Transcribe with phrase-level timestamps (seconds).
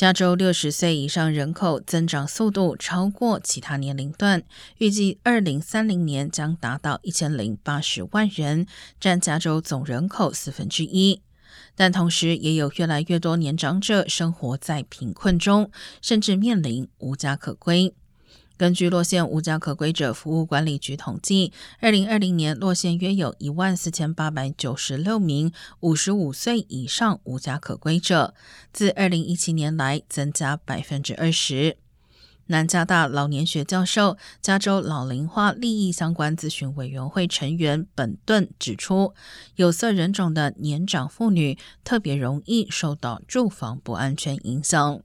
[0.00, 4.42] 加州六十岁以上人口增长速度超过其他年龄段，
[4.78, 8.66] 预计二零三零年将达到一千零八十万人，
[8.98, 11.20] 占加州总人口四分之一。
[11.74, 17.92] 但同时，也有越来越多年长者生活在贫困中，甚至面临无家可归。
[18.60, 25.50] 根据洛县无家可归者服务管理局统计，二零二零年洛县约有一万四千八百九十六名
[25.80, 28.34] 五十五岁以上无家可归者，
[28.70, 31.78] 自二零一七年来增加百分之二十。
[32.48, 39.14] 南加大老年学教授、加州老龄化利益相关咨询委员会成员本顿指出，
[39.56, 45.00] 有色人种的年长妇女特别容易受到住房不安全影响。